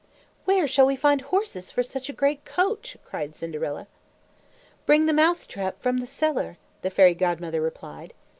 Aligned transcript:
"Where 0.45 0.65
shall 0.67 0.87
we 0.87 0.95
find 0.95 1.21
horses 1.21 1.69
for 1.69 1.83
such 1.83 2.09
a 2.09 2.11
great 2.11 2.43
coach?" 2.43 2.97
cried 3.05 3.35
Cinderella. 3.35 3.85
"Bring 4.87 5.05
the 5.05 5.13
mouse 5.13 5.45
trap 5.45 5.79
from 5.79 5.99
the 5.99 6.07
cellar," 6.07 6.57
the 6.81 6.89
Fairy 6.89 7.13
Godmother 7.13 7.61
replied. 7.61 8.15